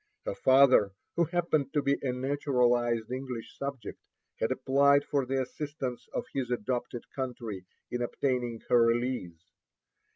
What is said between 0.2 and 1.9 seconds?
Her father, who happened to